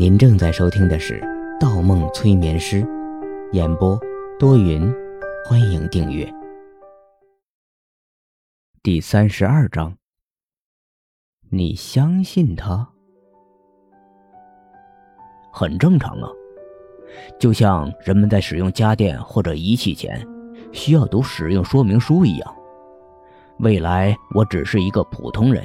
[0.00, 1.20] 您正在收听的是
[1.60, 2.82] 《盗梦催眠师》，
[3.52, 4.00] 演播
[4.38, 4.90] 多云，
[5.44, 6.26] 欢迎订阅。
[8.82, 9.94] 第三十二章，
[11.50, 12.88] 你相信他？
[15.52, 16.30] 很正常啊，
[17.38, 20.26] 就像人们在使用家电或者仪器前
[20.72, 22.56] 需要读使用说明书一样。
[23.58, 25.62] 未来我只是一个普通人，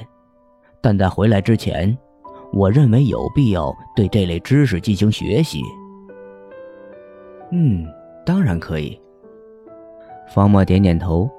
[0.82, 1.98] 但在回来之前。
[2.56, 5.62] 我认为有必要对这类知识进行学习。
[7.52, 7.86] 嗯，
[8.26, 8.98] 当然可以。
[10.34, 11.30] 方墨点点头，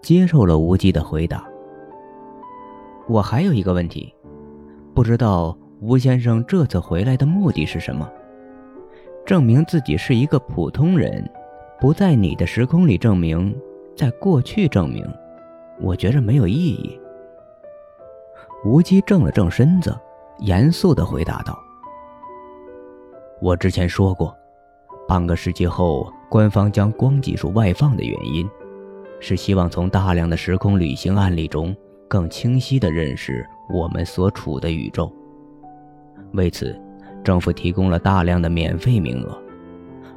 [0.00, 1.46] 接受了无忌的回答。
[3.06, 4.14] 我还有一个问题，
[4.94, 8.10] 不知道吴先生这次回来的目的是什么？
[9.26, 11.22] 证明自己是一个普通人，
[11.78, 13.54] 不在你的时空里证明，
[13.94, 15.06] 在过去证明，
[15.82, 16.98] 我觉着没有意义。
[18.64, 19.94] 无忌正了正身子。
[20.42, 21.56] 严肃地回答道
[23.40, 24.36] ：“我之前说过，
[25.06, 28.48] 半个世纪后官方将光技术外放的原因，
[29.20, 31.72] 是希望从大量的时空旅行案例中
[32.08, 35.12] 更清晰地认识我们所处的宇宙。
[36.32, 36.76] 为此，
[37.22, 39.40] 政府提供了大量的免费名额，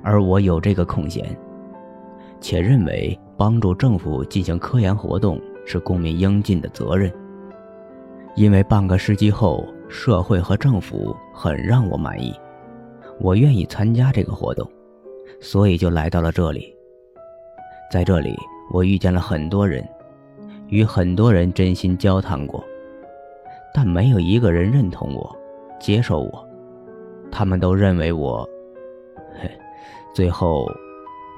[0.01, 1.37] 而我有这个空闲，
[2.41, 7.13] 且认为帮助政府进行科研活动是公民应尽的责任。
[8.35, 12.33] 因为半个世纪后。”社会和政府很让我满意，
[13.19, 14.69] 我愿意参加这个活动，
[15.39, 16.75] 所以就来到了这里。
[17.91, 18.35] 在这里，
[18.71, 19.87] 我遇见了很多人，
[20.67, 22.63] 与很多人真心交谈过，
[23.73, 25.35] 但没有一个人认同我、
[25.79, 26.49] 接受我。
[27.31, 28.47] 他们都认为我……
[29.39, 29.49] 嘿，
[30.13, 30.67] 最后，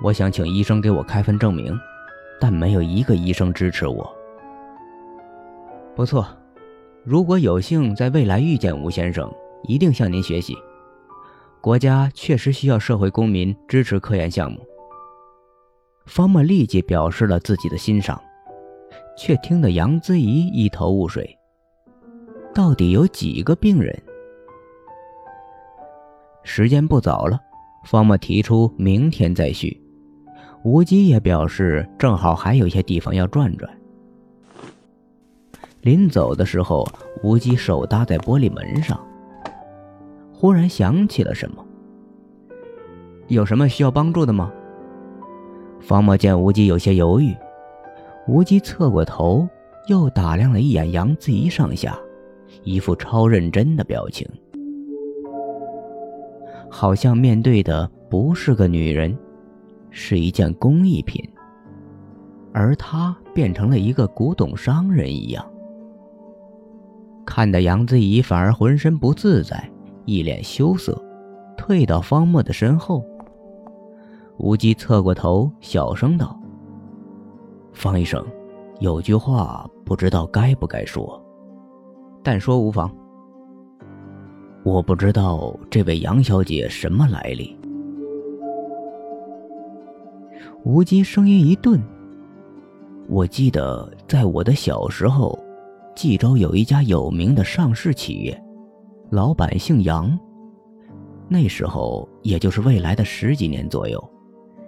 [0.02, 1.78] 我想请医生给我开份证明，
[2.40, 4.10] 但没有一个医生支持我。
[5.96, 6.26] 不错。
[7.10, 10.54] 如果有幸在未来遇见吴先生，一定向您学习。
[11.62, 14.60] 国家确实需要社会公民支持科研项目。
[16.06, 18.22] 方墨立即表示了自己的欣赏，
[19.18, 21.34] 却听得杨子怡一头雾水。
[22.54, 23.98] 到底有几个病人？
[26.44, 27.40] 时间不早了，
[27.86, 29.82] 方墨提出明天再续。
[30.66, 33.77] 吴基也表示正好还有些地方要转转。
[35.88, 36.86] 临走的时候，
[37.24, 39.00] 无极手搭在玻璃门上，
[40.34, 41.66] 忽然想起了什么。
[43.30, 44.52] 有什么需要帮助的吗？
[45.80, 47.34] 方墨见无极有些犹豫，
[48.28, 49.48] 无极侧过头，
[49.88, 51.98] 又打量了一眼杨子怡上下，
[52.64, 54.28] 一副超认真的表情，
[56.70, 59.18] 好像面对的不是个女人，
[59.90, 61.24] 是一件工艺品，
[62.52, 65.50] 而他变成了一个古董商人一样。
[67.28, 69.70] 看得杨子怡反而浑身不自在，
[70.06, 70.98] 一脸羞涩，
[71.58, 73.04] 退到方墨的身后。
[74.38, 76.40] 无忌侧过头，小声道
[77.74, 78.26] ：“方医生，
[78.80, 81.22] 有句话不知道该不该说，
[82.24, 82.90] 但说无妨。
[84.64, 87.54] 我不知道这位杨小姐什么来历。”
[90.64, 91.78] 无忌声音一顿
[93.10, 95.38] ：“我记得在我的小时候。”
[95.98, 98.40] 冀州有一家有名的上市企业，
[99.10, 100.16] 老板姓杨。
[101.28, 104.00] 那时候，也就是未来的十几年左右，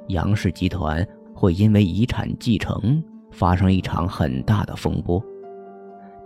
[0.07, 5.23] 杨氏集团会因为遗产继承发生一场很大的风波，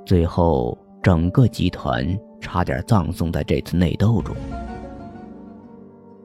[0.05, 4.33] 最后整个集团差点葬送在这次内斗中。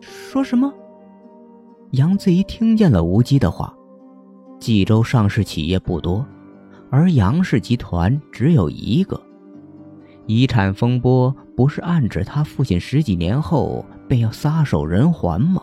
[0.00, 0.72] 说什么？
[1.90, 3.74] 杨子怡听见了无忌的话。
[4.60, 6.24] 冀州上市企业不多。
[6.90, 9.20] 而杨氏集团只有一个，
[10.26, 15.62] 遗产风波不是暗指他父亲十几年后便要撒手人寰吗？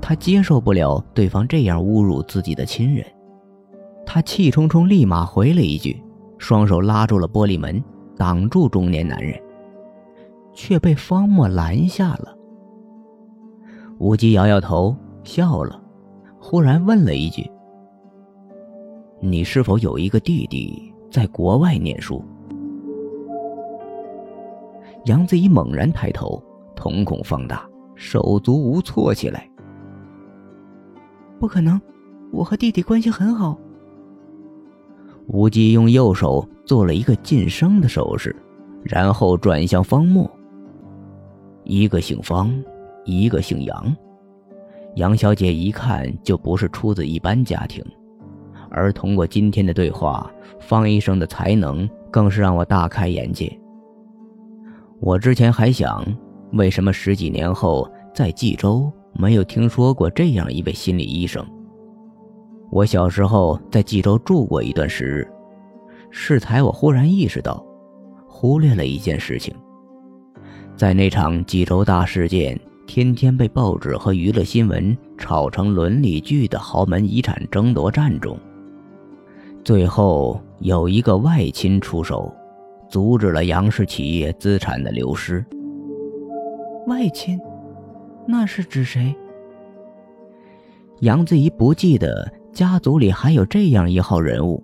[0.00, 3.04] 他接受不了对方这样侮辱自己的亲人，
[4.04, 6.00] 他气冲冲立马回了一句，
[6.38, 7.82] 双手拉住了玻璃门，
[8.16, 9.40] 挡住中年男人，
[10.52, 12.36] 却被方墨拦下了。
[13.98, 14.94] 无极摇摇头，
[15.24, 15.80] 笑了，
[16.38, 17.50] 忽然问了一句。
[19.26, 22.22] 你是否有一个弟弟在国外念书？
[25.06, 26.42] 杨子怡猛然抬头，
[26.76, 29.50] 瞳孔放大，手足无措起来。
[31.40, 31.80] 不可能，
[32.32, 33.58] 我和弟弟关系很好。
[35.28, 38.36] 无忌用右手做了一个噤声的手势，
[38.82, 40.30] 然后转向方墨。
[41.64, 42.52] 一个姓方，
[43.06, 43.96] 一个姓杨，
[44.96, 47.82] 杨小姐一看就不是出自一般家庭。
[48.74, 50.28] 而通过今天的对话，
[50.60, 53.50] 方医生的才能更是让我大开眼界。
[55.00, 56.04] 我之前还想，
[56.52, 61.44] 为什么十几年后在冀州没有听说过这样一位心理医生？
[62.70, 65.28] 我小时候在冀州住过一段时日，
[66.10, 67.64] 适才我忽然意识到，
[68.26, 69.54] 忽略了一件事情。
[70.74, 78.36] 在那场冀州大事件，天天被报纸和娱乐新闻炒成伦理剧的豪门遗产争夺战中，
[79.64, 82.30] 最后有一个外亲出手，
[82.86, 85.42] 阻止了杨氏企业资产的流失。
[86.86, 87.40] 外亲，
[88.28, 89.16] 那是指谁？
[91.00, 94.62] 杨子怡不记得家族里还有这样一号人物，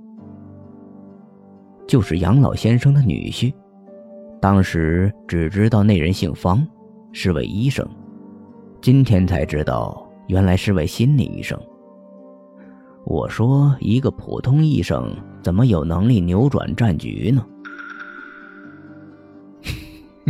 [1.88, 3.50] 就是杨老先生的女婿。
[4.38, 6.62] 当时只知道那人姓方，
[7.10, 7.88] 是位医生，
[8.82, 11.58] 今天才知道原来是位心理医生。
[13.10, 15.12] 我说，一个普通医生
[15.42, 17.44] 怎么有能力扭转战局呢？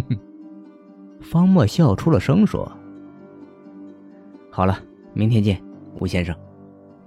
[1.21, 2.67] 方墨笑出了声，说
[4.51, 4.79] ：“好了，
[5.13, 5.63] 明天见，
[6.01, 6.35] 吴先生。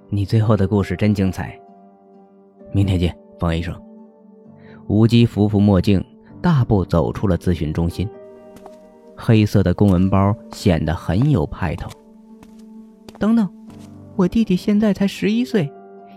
[0.09, 1.59] 你最后的故事真精彩。
[2.71, 3.75] 明天见，方医生。”
[4.85, 6.05] 吴基扶扶墨镜，
[6.39, 8.07] 大步走出了咨询中心。
[9.17, 11.89] 黑色的公文包显得很有派头。
[13.17, 13.49] 等等，
[14.15, 15.71] 我弟弟现在才十一岁，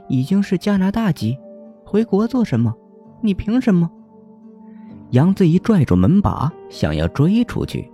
[0.09, 1.37] 已经是加拿大籍，
[1.85, 2.75] 回国做什么？
[3.23, 3.91] 你凭什么？
[5.11, 7.91] 杨子怡拽住门把，想要追出去。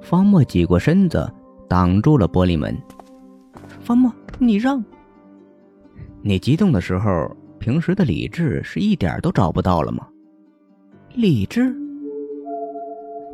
[0.00, 1.32] 方墨挤过身子，
[1.68, 2.76] 挡住了玻璃门。
[3.80, 4.84] 方墨，你让！
[6.20, 10.08] 你激动的时候，平时的理智是一点都找不到了吗？
[11.14, 11.72] 理智？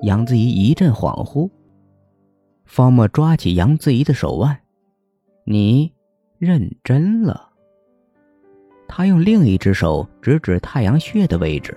[0.03, 1.49] 杨子怡一阵恍惚。
[2.67, 4.59] 方墨抓起杨子怡的手腕
[5.51, 5.91] ：“你
[6.39, 7.49] 认真了。”
[8.87, 11.75] 他用另一只手指指太阳穴的位置，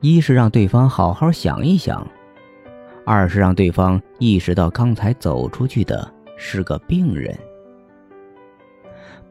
[0.00, 2.06] 一是让对方好好想一想。
[3.04, 7.36] 二是让对方意识到刚才走出去的是个病人。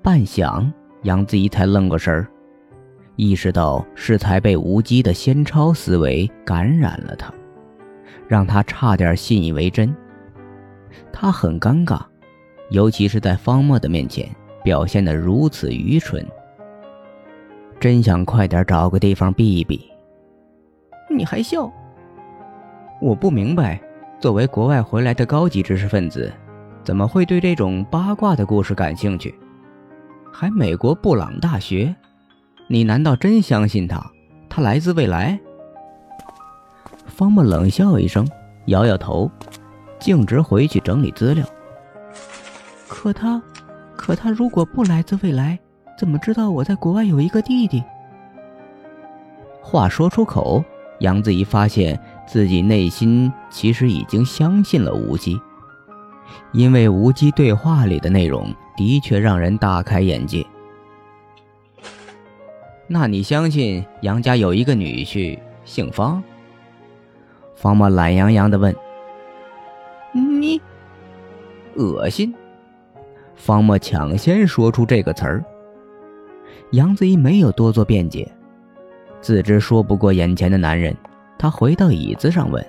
[0.01, 0.69] 半晌，
[1.03, 2.27] 杨子怡才愣个神儿，
[3.15, 7.33] 意识到是才被无机的先超思维感染了他，
[8.27, 9.95] 让他差点信以为真。
[11.13, 12.01] 他很尴尬，
[12.69, 14.29] 尤其是在方墨的面前
[14.63, 16.25] 表现得如此愚蠢。
[17.79, 19.89] 真想快点找个地方避一避。
[21.09, 21.71] 你还笑？
[22.99, 23.79] 我不明白，
[24.19, 26.33] 作为国外回来的高级知识分子，
[26.83, 29.33] 怎么会对这种八卦的故事感兴趣？
[30.33, 31.95] 还美国布朗大学，
[32.67, 34.03] 你难道真相信他？
[34.49, 35.39] 他来自未来？
[37.05, 38.27] 方墨冷笑一声，
[38.65, 39.31] 摇摇头，
[39.99, 41.45] 径直回去整理资料。
[43.07, 43.41] 可他，
[43.95, 45.57] 可他如果不来自未来，
[45.97, 47.81] 怎么知道我在国外有一个弟弟？
[49.61, 50.61] 话说出口，
[50.99, 51.97] 杨子怡发现。
[52.27, 55.39] 自己内心其实已经相信了无机，
[56.51, 60.45] 因为无机对话里的内容的确让人大开眼界。
[62.87, 66.21] 那你相信杨家有一个女婿姓方？
[67.55, 68.75] 方默懒洋洋地问。
[70.11, 70.61] 你，
[71.77, 72.35] 恶心！
[73.37, 75.45] 方墨抢先说出这个词儿。
[76.71, 78.29] 杨子怡没有多做辩解，
[79.21, 80.93] 自知说不过眼前的男人。
[81.39, 82.65] 他回到椅子上问：“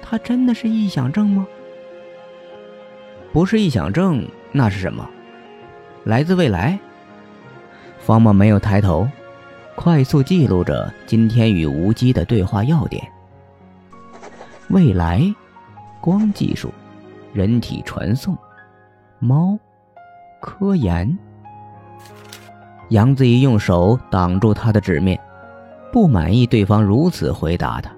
[0.00, 1.46] 他真的是臆想症吗？
[3.32, 5.06] 不是臆想症，那是什么？
[6.04, 6.78] 来自未来？”
[7.98, 9.08] 方墨没有抬头，
[9.74, 13.04] 快速记录着今天与吴基的对话要点：
[14.68, 15.22] 未来，
[16.00, 16.72] 光技术，
[17.32, 18.38] 人体传送，
[19.24, 19.58] 猫，
[20.38, 21.16] 科研。
[22.90, 25.18] 杨子怡用手挡住他的纸面。
[25.90, 27.90] 不满意对方如此回答他。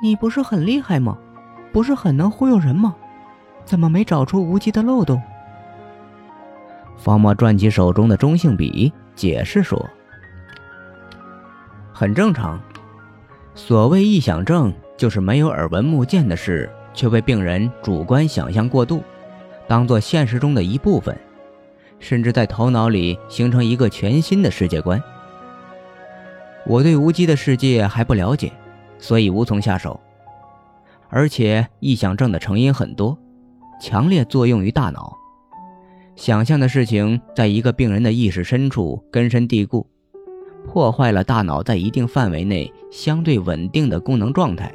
[0.00, 1.18] 你不是很厉害吗？
[1.72, 2.94] 不是很能忽悠人吗？
[3.64, 5.20] 怎么没找出无机的漏洞？
[6.96, 9.84] 方墨转起手中的中性笔，解释说
[11.92, 12.60] ：“很正常。
[13.56, 19.02] 所谓臆想症，就是没有耳闻目见的事，却被病人主观想象过度，
[19.66, 21.16] 当做现实中的一部分，
[21.98, 25.02] 甚至在头脑里形成一个全新的世界观。”
[26.66, 28.50] 我对无机的世界还不了解，
[28.98, 30.00] 所以无从下手。
[31.10, 33.16] 而且臆想症的成因很多，
[33.80, 35.14] 强烈作用于大脑，
[36.16, 39.86] 想象的事情在一个病人的意识深处根深蒂固，
[40.66, 44.72] 破坏了大脑在一定范围内相对稳定的功能状态，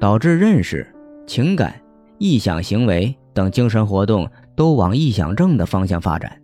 [0.00, 0.90] 导致认识、
[1.26, 1.78] 情感、
[2.18, 6.40] 臆想行为等精神活动都往臆想症的方向发展。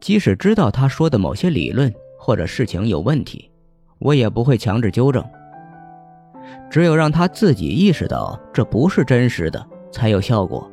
[0.00, 1.92] 即使知道他说的某些理论。
[2.20, 3.50] 或者事情有问题，
[4.00, 5.24] 我也不会强制纠正。
[6.68, 10.70] 只有让他自己意识到这不是真实的，才有效果。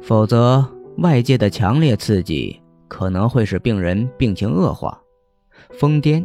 [0.00, 0.64] 否则，
[0.98, 4.96] 外界的强烈刺激可能会使病人病情恶化，
[5.70, 6.24] 疯癫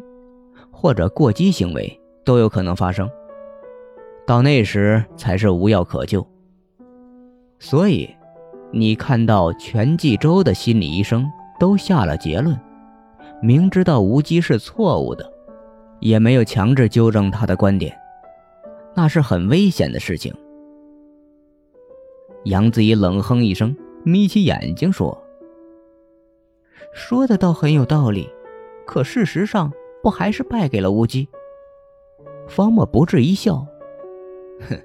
[0.69, 3.09] 或者过激行为都有可能发生。
[4.27, 6.27] 到那时才是无药可救。
[7.63, 8.13] 所以，
[8.73, 11.25] 你看到全冀州的心理医生
[11.57, 12.59] 都下了结论，
[13.41, 15.31] 明知道无机是错误的，
[16.01, 17.97] 也没有强制纠正他的观点，
[18.93, 20.33] 那是很危险的事情。
[22.43, 25.17] 杨子怡冷哼一声，眯起眼睛说
[26.93, 28.29] ：“说的倒很有道理，
[28.85, 29.71] 可事实上
[30.03, 31.29] 不还是败给了无机？”
[32.45, 33.65] 方墨不置一笑。
[34.67, 34.77] 哼，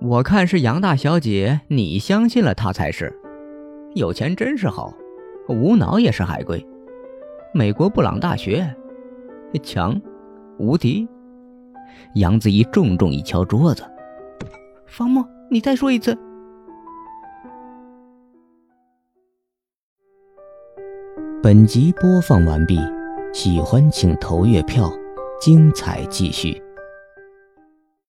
[0.00, 3.12] 我看是杨大小姐，你相信了他才是。
[3.94, 4.94] 有钱真是好，
[5.48, 6.64] 无脑也是海归。
[7.52, 8.72] 美国布朗大学，
[9.62, 10.00] 强，
[10.58, 11.08] 无敌。
[12.14, 13.82] 杨子怡重重一敲桌子。
[14.86, 16.16] 方墨，你再说一次。
[21.42, 22.78] 本集播放完毕，
[23.32, 24.92] 喜欢请投月票，
[25.40, 26.62] 精彩继续。